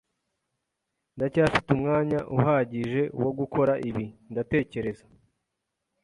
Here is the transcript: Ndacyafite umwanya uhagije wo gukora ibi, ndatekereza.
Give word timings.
Ndacyafite 1.15 1.67
umwanya 1.75 2.19
uhagije 2.37 3.01
wo 3.21 3.31
gukora 3.39 3.73
ibi, 3.89 4.05
ndatekereza. 4.31 5.05